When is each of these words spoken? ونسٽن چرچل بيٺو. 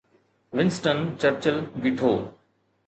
ونسٽن 0.55 0.97
چرچل 1.21 1.57
بيٺو. 1.81 2.11